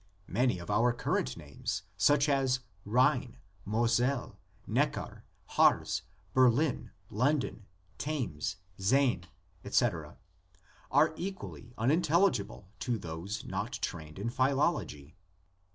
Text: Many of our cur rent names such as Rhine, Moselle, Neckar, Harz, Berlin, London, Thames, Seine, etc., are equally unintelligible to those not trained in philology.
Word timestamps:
Many 0.25 0.57
of 0.57 0.71
our 0.71 0.93
cur 0.93 1.13
rent 1.17 1.37
names 1.37 1.83
such 1.95 2.27
as 2.27 2.61
Rhine, 2.85 3.37
Moselle, 3.65 4.39
Neckar, 4.67 5.21
Harz, 5.49 6.01
Berlin, 6.33 6.89
London, 7.11 7.67
Thames, 7.99 8.55
Seine, 8.79 9.25
etc., 9.63 10.17
are 10.89 11.13
equally 11.17 11.75
unintelligible 11.77 12.67
to 12.79 12.97
those 12.97 13.45
not 13.45 13.73
trained 13.73 14.17
in 14.17 14.31
philology. 14.31 15.15